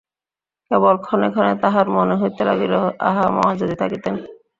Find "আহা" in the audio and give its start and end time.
3.09-3.25